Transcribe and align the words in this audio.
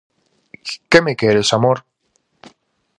Que 0.89 0.99
me 1.05 1.13
queres, 1.21 1.49
amor? 1.57 1.77